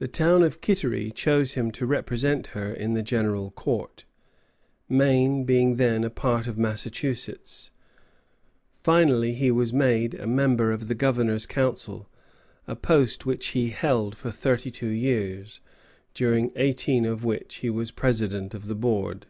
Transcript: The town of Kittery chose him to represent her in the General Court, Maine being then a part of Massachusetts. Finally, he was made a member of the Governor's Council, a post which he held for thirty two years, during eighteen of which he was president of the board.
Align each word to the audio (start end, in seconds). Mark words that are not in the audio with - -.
The 0.00 0.08
town 0.08 0.42
of 0.42 0.60
Kittery 0.60 1.12
chose 1.12 1.52
him 1.54 1.70
to 1.70 1.86
represent 1.86 2.48
her 2.58 2.74
in 2.74 2.94
the 2.94 3.04
General 3.04 3.52
Court, 3.52 4.04
Maine 4.88 5.44
being 5.44 5.76
then 5.76 6.02
a 6.02 6.10
part 6.10 6.48
of 6.48 6.58
Massachusetts. 6.58 7.70
Finally, 8.74 9.34
he 9.34 9.52
was 9.52 9.72
made 9.72 10.14
a 10.14 10.26
member 10.26 10.72
of 10.72 10.88
the 10.88 10.94
Governor's 10.96 11.46
Council, 11.46 12.08
a 12.66 12.74
post 12.74 13.26
which 13.26 13.46
he 13.54 13.70
held 13.70 14.16
for 14.16 14.32
thirty 14.32 14.72
two 14.72 14.88
years, 14.90 15.60
during 16.14 16.50
eighteen 16.56 17.04
of 17.06 17.24
which 17.24 17.58
he 17.58 17.70
was 17.70 17.92
president 17.92 18.54
of 18.54 18.66
the 18.66 18.74
board. 18.74 19.26